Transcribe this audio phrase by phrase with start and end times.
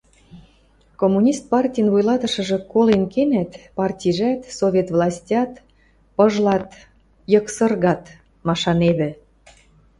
[1.01, 5.51] Коммунист партин вуйлатышыжы колен кенӓт, партижӓт, Совет властьат
[6.15, 6.69] пыжлат,
[7.31, 8.03] йыксыргат
[8.47, 9.09] машаневӹ.